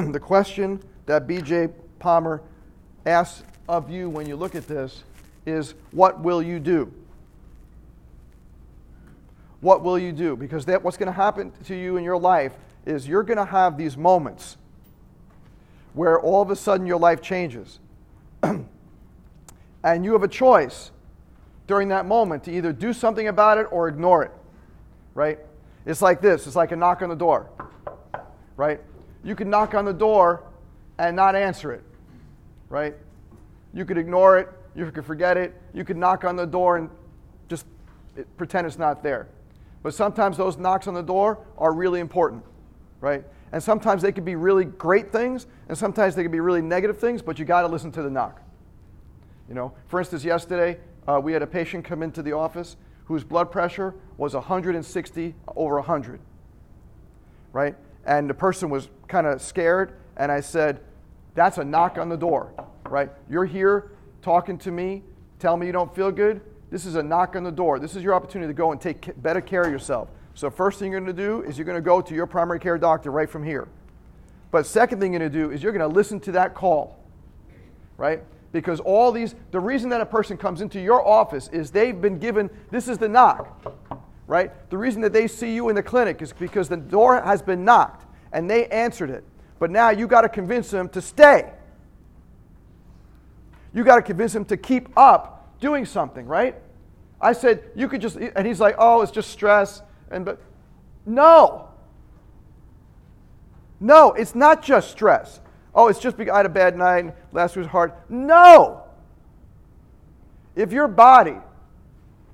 [0.12, 2.42] the question that BJ Palmer
[3.06, 5.04] asks of you when you look at this
[5.46, 6.92] is what will you do?
[9.60, 10.36] What will you do?
[10.36, 12.52] Because that, what's going to happen to you in your life
[12.86, 14.56] is you're going to have these moments
[15.92, 17.78] where all of a sudden your life changes.
[18.42, 20.92] and you have a choice
[21.66, 24.32] during that moment to either do something about it or ignore it.
[25.14, 25.38] Right?
[25.84, 27.50] It's like this it's like a knock on the door.
[28.56, 28.80] Right?
[29.24, 30.44] You can knock on the door
[30.98, 31.82] and not answer it.
[32.68, 32.94] Right?
[33.74, 36.90] You could ignore it, you could forget it, you could knock on the door and
[37.48, 37.66] just
[38.36, 39.28] pretend it's not there.
[39.82, 42.44] But sometimes those knocks on the door are really important,
[43.00, 43.24] right?
[43.52, 46.98] And sometimes they could be really great things, and sometimes they could be really negative
[46.98, 48.40] things, but you got to listen to the knock.
[49.48, 50.78] You know, for instance, yesterday
[51.08, 55.74] uh, we had a patient come into the office whose blood pressure was 160 over
[55.76, 56.20] 100,
[57.52, 57.74] right?
[58.04, 60.80] And the person was kind of scared, and I said,
[61.34, 62.54] That's a knock on the door,
[62.88, 63.10] right?
[63.28, 63.92] You're here
[64.22, 65.02] talking to me,
[65.38, 66.40] tell me you don't feel good.
[66.70, 67.78] This is a knock on the door.
[67.78, 70.08] This is your opportunity to go and take better care of yourself.
[70.34, 72.60] So, first thing you're going to do is you're going to go to your primary
[72.60, 73.68] care doctor right from here.
[74.52, 76.98] But, second thing you're going to do is you're going to listen to that call,
[77.96, 78.22] right?
[78.52, 82.18] Because all these, the reason that a person comes into your office is they've been
[82.18, 83.74] given, this is the knock,
[84.26, 84.70] right?
[84.70, 87.64] The reason that they see you in the clinic is because the door has been
[87.64, 89.24] knocked and they answered it.
[89.58, 91.52] But now you got to convince them to stay.
[93.72, 96.56] You got to convince them to keep up doing something, right?
[97.20, 99.82] I said, you could just, and he's like, oh, it's just stress.
[100.10, 100.40] And, but,
[101.04, 101.68] no.
[103.78, 105.40] No, it's not just stress.
[105.74, 107.92] Oh, it's just because I had a bad night, last week was hard.
[108.08, 108.84] No!
[110.56, 111.36] If your body,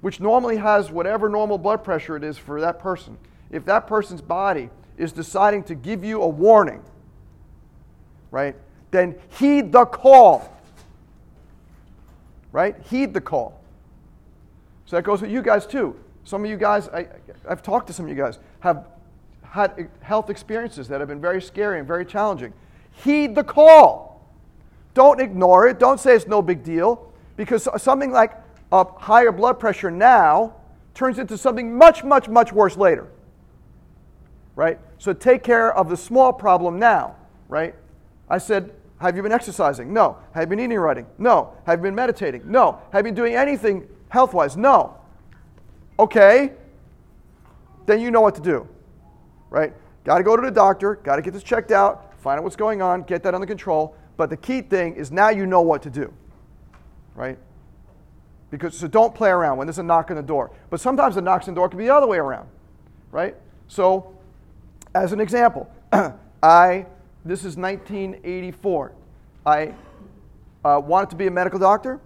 [0.01, 3.19] which normally has whatever normal blood pressure it is for that person,
[3.51, 6.83] if that person's body is deciding to give you a warning,
[8.31, 8.57] right,
[8.91, 10.53] then heed the call.
[12.53, 12.77] Right?
[12.89, 13.61] Heed the call.
[14.87, 15.97] So that goes with you guys too.
[16.25, 17.07] Some of you guys, I,
[17.49, 18.87] I've talked to some of you guys, have
[19.43, 22.53] had health experiences that have been very scary and very challenging.
[22.93, 24.27] Heed the call.
[24.95, 25.79] Don't ignore it.
[25.79, 28.33] Don't say it's no big deal because something like
[28.73, 30.55] a higher blood pressure now
[30.95, 33.09] turns into something much, much, much worse later.
[34.57, 34.81] Right?
[34.99, 37.15] So take care of the small problem now.
[37.49, 37.77] Right?
[38.29, 39.93] I said, Have you been exercising?
[39.93, 40.17] No.
[40.33, 41.07] Have you been eating writing?
[41.19, 41.53] No.
[41.67, 42.43] Have you been meditating?
[42.51, 42.81] No.
[42.91, 44.57] Have you been doing anything health wise?
[44.57, 44.97] No.
[45.99, 46.53] Okay.
[47.85, 48.69] Then you know what to do.
[49.51, 49.73] Right?
[50.07, 52.55] Got to go to the doctor, got to get this checked out, find out what's
[52.55, 53.97] going on, get that under control.
[54.17, 56.13] But the key thing is now you know what to do,
[57.17, 57.37] right?
[58.51, 60.53] Because so don't play around when there's a knock on the door.
[60.71, 62.49] But sometimes the knocks on the door can be the other way around,
[63.11, 63.35] right?
[63.67, 64.16] So,
[64.97, 65.71] as an example,
[66.43, 66.87] I
[67.25, 68.93] this is 1984.
[69.45, 69.75] I
[70.65, 72.01] uh, wanted to be a medical doctor,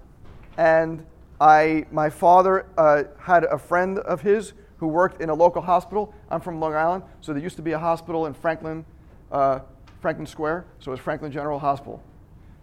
[0.57, 1.05] and
[1.41, 6.13] I my father uh, had a friend of his who worked in a local hospital.
[6.31, 8.85] I'm from Long Island, so there used to be a hospital in Franklin,
[9.31, 9.61] uh,
[10.01, 12.03] Franklin Square, so it was Franklin General Hospital.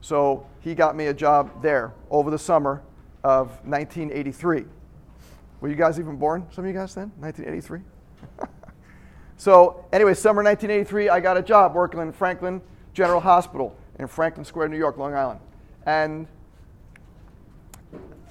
[0.02, 2.82] So he got me a job there over the summer
[3.24, 4.66] of 1983.
[5.62, 7.12] Were you guys even born, some of you guys then?
[7.20, 8.48] 1983?
[9.38, 12.62] so, anyway, summer 1983, I got a job working in Franklin
[12.94, 15.40] General Hospital in Franklin Square, New York, Long Island.
[15.86, 16.28] And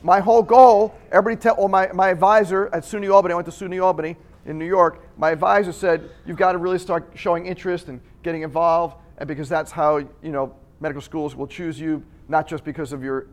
[0.03, 3.53] my whole goal, everybody tell, well, my, my advisor at SUNY Albany, I went to
[3.53, 4.17] SUNY Albany
[4.47, 8.43] in New York, my advisor said, you've got to really start showing interest and getting
[8.43, 12.93] involved, and because that's how you know medical schools will choose you, not just because
[12.93, 13.27] of your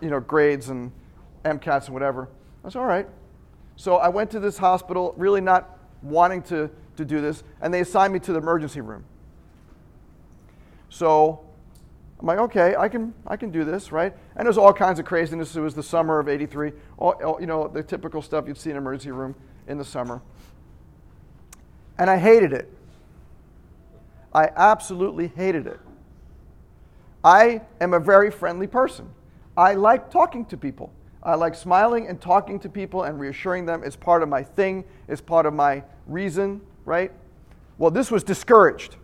[0.00, 0.90] you know grades and
[1.44, 2.28] MCATs and whatever.
[2.64, 3.06] I said, all right.
[3.76, 6.68] So I went to this hospital, really not wanting to,
[6.98, 9.04] to do this, and they assigned me to the emergency room.
[10.90, 11.40] So
[12.20, 14.12] I'm like, okay, I can, I can do this, right?
[14.36, 15.54] And there's all kinds of craziness.
[15.54, 18.70] It was the summer of 83, all, all, you know, the typical stuff you'd see
[18.70, 19.34] in an emergency room
[19.68, 20.20] in the summer.
[21.98, 22.68] And I hated it.
[24.34, 25.80] I absolutely hated it.
[27.22, 29.08] I am a very friendly person.
[29.56, 30.92] I like talking to people.
[31.22, 33.82] I like smiling and talking to people and reassuring them.
[33.84, 37.12] It's part of my thing, it's part of my reason, right?
[37.76, 38.96] Well, this was discouraged,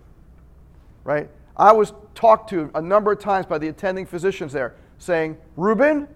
[1.04, 1.28] right?
[1.56, 6.08] I was talked to a number of times by the attending physicians there saying, Ruben,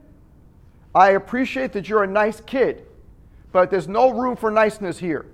[0.95, 2.87] I appreciate that you're a nice kid,
[3.53, 5.27] but there's no room for niceness here,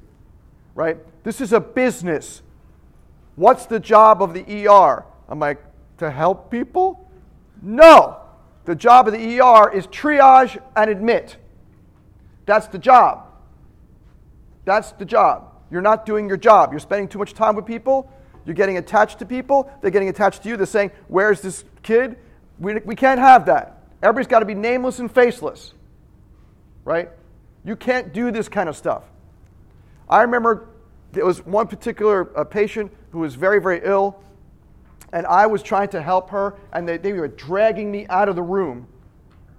[0.75, 0.99] right?
[1.23, 2.43] This is a business.
[3.37, 5.05] What's the job of the ER?
[5.29, 5.63] I'm like,
[5.99, 7.09] to help people?
[7.63, 8.19] No.
[8.65, 11.37] The job of the ER is triage and admit.
[12.45, 13.29] That's the job.
[14.65, 15.54] That's the job.
[15.71, 16.73] You're not doing your job.
[16.73, 18.11] You're spending too much time with people.
[18.45, 19.71] You're getting attached to people.
[19.81, 20.57] They're getting attached to you.
[20.57, 22.17] They're saying, Where's this kid?
[22.59, 23.83] We, we can't have that.
[24.03, 25.73] Everybody's got to be nameless and faceless,
[26.85, 27.11] right?
[27.65, 29.05] You can't do this kind of stuff.
[30.09, 30.69] I remember
[31.13, 34.21] there was one particular uh, patient who was very, very ill,
[35.13, 38.37] and I was trying to help her, and they, they were dragging me out of
[38.37, 38.87] the room,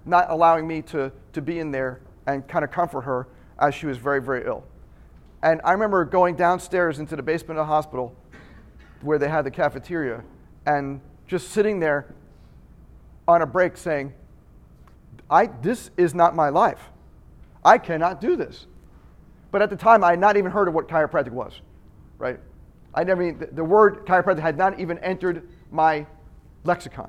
[0.04, 3.26] not allowing me to, to be in there and kind of comfort her
[3.58, 4.64] as she was very, very ill.
[5.46, 8.12] And I remember going downstairs into the basement of the hospital
[9.00, 10.24] where they had the cafeteria
[10.66, 12.12] and just sitting there
[13.28, 14.12] on a break saying,
[15.30, 16.80] I, This is not my life.
[17.64, 18.66] I cannot do this.
[19.52, 21.60] But at the time, I had not even heard of what chiropractic was,
[22.18, 22.40] right?
[22.92, 26.06] I never the word chiropractic had not even entered my
[26.64, 27.08] lexicon.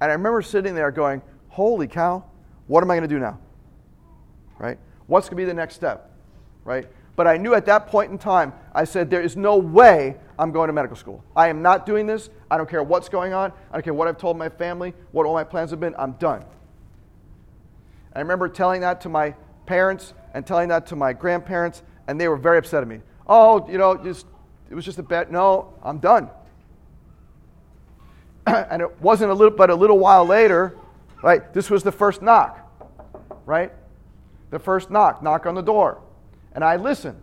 [0.00, 2.24] And I remember sitting there going, Holy cow,
[2.68, 3.40] what am I going to do now?
[4.60, 4.78] Right?
[5.08, 6.08] What's going to be the next step?
[6.64, 6.86] Right?
[7.14, 10.50] But I knew at that point in time, I said, there is no way I'm
[10.50, 11.22] going to medical school.
[11.36, 12.30] I am not doing this.
[12.50, 13.52] I don't care what's going on.
[13.70, 15.94] I don't care what I've told my family, what all my plans have been.
[15.98, 16.44] I'm done.
[18.14, 19.34] I remember telling that to my
[19.66, 23.00] parents and telling that to my grandparents, and they were very upset at me.
[23.26, 24.26] Oh, you know, just
[24.70, 25.30] it was just a bet.
[25.30, 26.30] No, I'm done.
[28.46, 30.76] and it wasn't a little, but a little while later,
[31.22, 31.52] right?
[31.52, 32.58] This was the first knock,
[33.46, 33.72] right?
[34.50, 36.00] The first knock, knock on the door,
[36.54, 37.20] and I listened.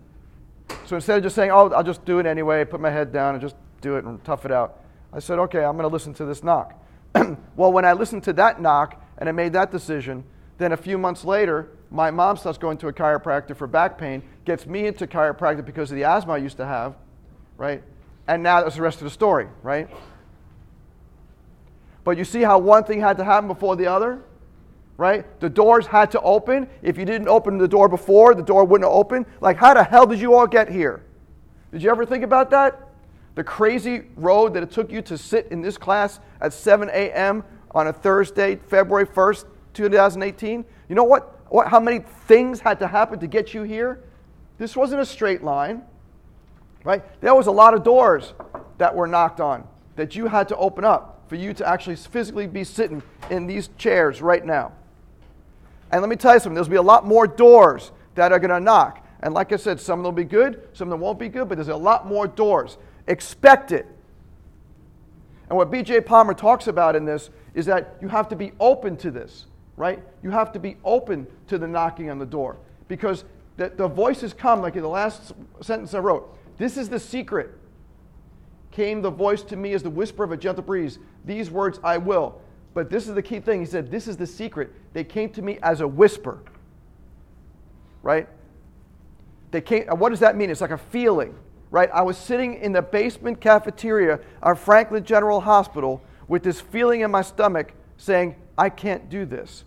[0.85, 3.35] So instead of just saying, "Oh, I'll just do it anyway," put my head down
[3.35, 4.79] and just do it and tough it out,
[5.13, 6.73] I said, "Okay, I'm going to listen to this knock."
[7.55, 10.23] well, when I listened to that knock and I made that decision,
[10.57, 14.21] then a few months later, my mom starts going to a chiropractor for back pain,
[14.45, 16.95] gets me into chiropractic because of the asthma I used to have,
[17.57, 17.81] right?
[18.27, 19.89] And now that's the rest of the story, right?
[22.03, 24.21] But you see how one thing had to happen before the other?
[24.99, 25.39] Right?
[25.39, 26.67] The doors had to open.
[26.81, 29.25] If you didn't open the door before, the door wouldn't open.
[29.39, 31.05] Like, how the hell did you all get here?
[31.71, 32.89] Did you ever think about that?
[33.35, 37.45] The crazy road that it took you to sit in this class at 7 a.m.
[37.71, 40.65] on a Thursday, February 1st, 2018?
[40.89, 41.45] You know what?
[41.49, 41.69] what?
[41.69, 44.03] How many things had to happen to get you here?
[44.57, 45.81] This wasn't a straight line,
[46.83, 47.05] right?
[47.21, 48.33] There was a lot of doors
[48.77, 52.47] that were knocked on that you had to open up for you to actually physically
[52.47, 54.73] be sitting in these chairs right now.
[55.91, 58.51] And let me tell you something, to be a lot more doors that are going
[58.51, 59.05] to knock.
[59.21, 61.29] And like I said, some of them will be good, some of them won't be
[61.29, 62.77] good, but there's a lot more doors.
[63.07, 63.85] Expect it.
[65.49, 66.01] And what B.J.
[66.01, 69.47] Palmer talks about in this is that you have to be open to this,
[69.77, 70.01] right?
[70.21, 72.57] You have to be open to the knocking on the door
[72.87, 73.25] because
[73.57, 76.37] the, the voices come, like in the last sentence I wrote.
[76.57, 77.51] This is the secret.
[78.71, 80.99] Came the voice to me as the whisper of a gentle breeze.
[81.25, 82.39] These words I will.
[82.73, 83.59] But this is the key thing.
[83.59, 84.71] He said, This is the secret.
[84.93, 86.39] They came to me as a whisper.
[88.01, 88.27] Right?
[89.51, 90.49] They came, what does that mean?
[90.49, 91.35] It's like a feeling,
[91.71, 91.89] right?
[91.93, 97.11] I was sitting in the basement cafeteria of Franklin General Hospital with this feeling in
[97.11, 99.63] my stomach saying, I can't do this.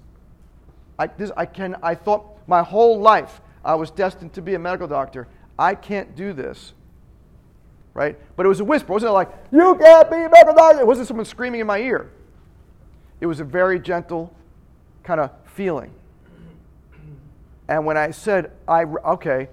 [0.99, 4.59] I, this, I, can, I thought my whole life I was destined to be a
[4.59, 5.29] medical doctor.
[5.59, 6.75] I can't do this.
[7.95, 8.19] Right?
[8.37, 8.93] But it was a whisper.
[8.93, 10.81] It wasn't like, you can't be a medical doctor.
[10.81, 12.11] It wasn't someone screaming in my ear.
[13.23, 14.35] It was a very gentle
[15.05, 15.93] kind of feeling.
[17.69, 19.49] And when I said, I, okay,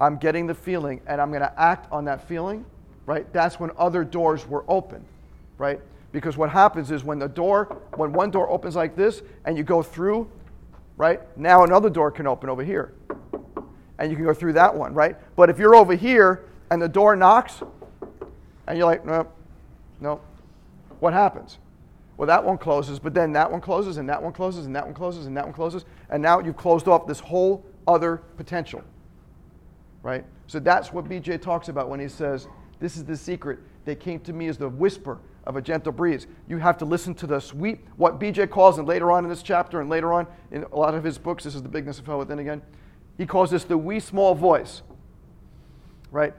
[0.00, 2.64] I'm getting the feeling and I'm going to act on that feeling,
[3.04, 3.30] right?
[3.34, 5.04] That's when other doors were open,
[5.58, 5.78] right?
[6.10, 9.62] Because what happens is when the door, when one door opens like this and you
[9.62, 10.26] go through,
[10.96, 11.20] right?
[11.36, 12.94] Now another door can open over here.
[13.98, 15.16] And you can go through that one, right?
[15.36, 17.62] But if you're over here and the door knocks
[18.66, 19.30] and you're like, nope,
[20.00, 20.24] nope,
[20.98, 21.58] what happens?
[22.16, 24.84] Well, that one closes, but then that one closes, and that one closes, and that
[24.84, 28.82] one closes, and that one closes, and now you've closed off this whole other potential.
[30.02, 30.24] Right?
[30.46, 32.48] So that's what BJ talks about when he says,
[32.80, 33.60] This is the secret.
[33.84, 36.26] that came to me as the whisper of a gentle breeze.
[36.48, 39.42] You have to listen to the sweet, what BJ calls, and later on in this
[39.42, 42.04] chapter, and later on in a lot of his books, this is the bigness of
[42.04, 42.62] fellow within again,
[43.18, 44.82] he calls this the wee small voice.
[46.10, 46.34] Right?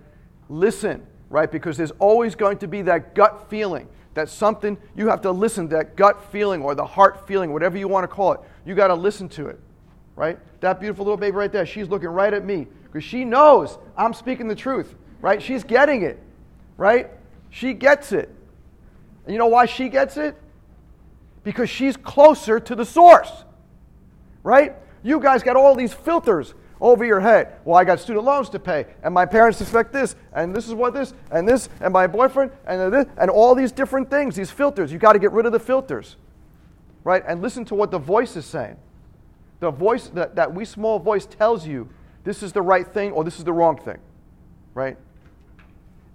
[0.50, 1.52] Listen, right?
[1.52, 5.70] Because there's always going to be that gut feeling that something, you have to listen
[5.70, 8.40] to that gut feeling or the heart feeling, whatever you want to call it.
[8.66, 9.60] You got to listen to it,
[10.16, 10.38] right?
[10.62, 14.14] That beautiful little baby right there, she's looking right at me because she knows I'm
[14.14, 15.42] speaking the truth, right?
[15.42, 16.22] She's getting it,
[16.78, 17.10] right?
[17.50, 18.30] She gets it.
[19.26, 20.36] And you know why she gets it?
[21.44, 23.32] Because she's closer to the source,
[24.44, 24.76] right?
[25.02, 27.56] You guys got all these filters over your head.
[27.64, 30.74] Well, I got student loans to pay, and my parents expect this, and this is
[30.74, 34.52] what this, and this, and my boyfriend, and this, and all these different things, these
[34.52, 34.92] filters.
[34.92, 36.18] You got to get rid of the filters,
[37.06, 37.24] right?
[37.26, 38.76] And listen to what the voice is saying.
[39.62, 41.88] The voice, that, that wee small voice tells you
[42.26, 44.00] this is the right thing or this is the wrong thing,
[44.74, 44.98] right?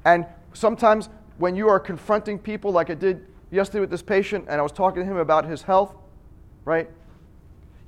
[0.04, 1.08] And sometimes
[1.38, 4.72] when you are confronting people, like I did yesterday with this patient, and I was
[4.72, 5.94] talking to him about his health,
[6.66, 6.90] right?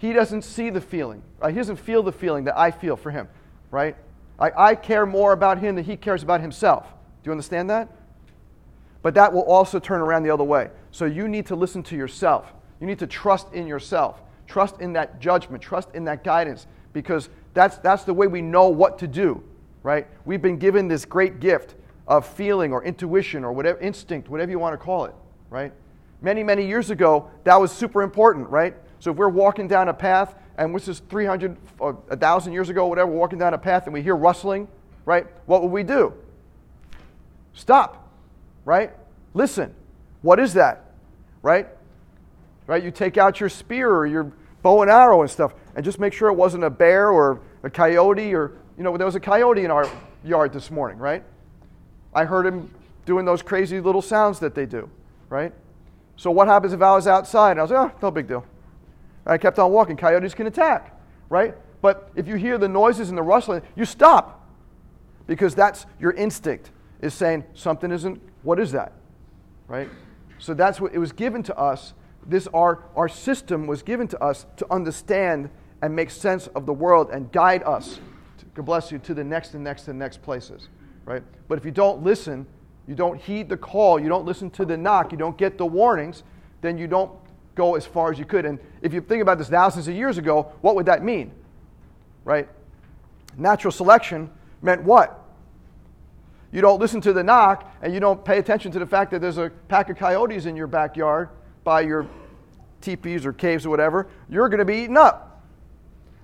[0.01, 1.23] He doesn't see the feeling.
[1.41, 1.53] Right?
[1.53, 3.29] He doesn't feel the feeling that I feel for him,
[3.71, 3.95] right?
[4.39, 6.87] I, I care more about him than he cares about himself.
[7.23, 7.89] Do you understand that?
[9.03, 10.71] But that will also turn around the other way.
[10.91, 12.51] So you need to listen to yourself.
[12.81, 14.23] You need to trust in yourself.
[14.47, 15.63] Trust in that judgment.
[15.63, 19.43] Trust in that guidance because that's, that's the way we know what to do,
[19.83, 20.07] right?
[20.25, 21.75] We've been given this great gift
[22.09, 25.15] of feeling or intuition or whatever, instinct, whatever you want to call it,
[25.51, 25.73] right?
[26.23, 28.75] Many, many years ago, that was super important, right?
[29.01, 32.69] So if we're walking down a path, and this is 300 or uh, 1,000 years
[32.69, 34.69] ago, whatever, walking down a path and we hear rustling,
[35.05, 35.27] right?
[35.47, 36.15] What would we do?
[37.55, 38.09] Stop,
[38.65, 38.93] right?
[39.35, 39.75] Listen.
[40.23, 40.85] What is that?
[41.43, 41.67] Right?
[42.67, 42.83] Right?
[42.85, 46.13] You take out your spear or your bow and arrow and stuff and just make
[46.13, 49.65] sure it wasn't a bear or a coyote or, you know, there was a coyote
[49.65, 49.91] in our
[50.25, 51.25] yard this morning, right?
[52.15, 52.73] I heard him
[53.07, 54.91] doing those crazy little sounds that they do,
[55.31, 55.53] right?
[56.17, 58.45] So what happens if I was outside and I was like, oh, no big deal.
[59.27, 59.97] I kept on walking.
[59.97, 60.99] Coyotes can attack,
[61.29, 61.55] right?
[61.83, 64.49] But if you hear the noises and the rustling, you stop
[65.27, 68.93] because that's your instinct is saying something isn't, what is that?
[69.69, 69.89] Right?
[70.39, 71.95] So that's what it was given to us.
[72.27, 75.51] This our, our system was given to us to understand
[75.83, 78.01] and make sense of the world and guide us,
[78.55, 80.69] God bless you, to the next and next and next places.
[81.05, 81.23] Right?
[81.49, 82.47] But if you don't listen,
[82.87, 85.67] you don't heed the call, you don't listen to the knock, you don't get the
[85.67, 86.25] warnings,
[86.61, 87.13] then you don't
[87.55, 88.45] go as far as you could.
[88.45, 91.33] And if you think about this thousands of years ago, what would that mean?
[92.25, 92.49] Right?
[93.37, 94.31] Natural selection
[94.63, 95.17] meant what?
[96.53, 99.21] You don't listen to the knock and you don't pay attention to the fact that
[99.21, 101.29] there's a pack of coyotes in your backyard
[101.65, 102.07] by your
[102.81, 105.43] teepees or caves or whatever, you're going to be eaten up.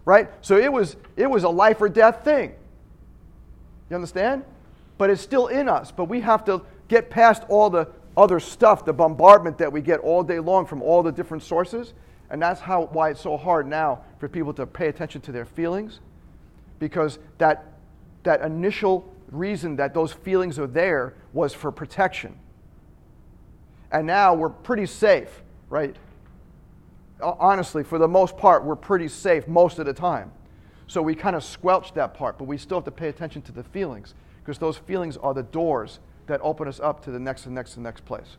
[0.04, 0.30] Right?
[0.40, 2.54] So it was, it was a life or death thing.
[3.90, 4.44] You understand?
[4.98, 5.92] But it's still in us.
[5.92, 10.00] But we have to get past all the other stuff, the bombardment that we get
[10.00, 11.92] all day long from all the different sources.
[12.30, 15.44] And that's how, why it's so hard now for people to pay attention to their
[15.44, 16.00] feelings.
[16.78, 17.72] Because that,
[18.22, 22.36] that initial reason that those feelings are there was for protection.
[23.92, 25.94] And now we're pretty safe, right?
[27.20, 30.32] Honestly, for the most part, we're pretty safe most of the time.
[30.86, 33.52] So we kind of squelch that part, but we still have to pay attention to
[33.52, 37.46] the feelings because those feelings are the doors that open us up to the next
[37.46, 38.36] and next and next place.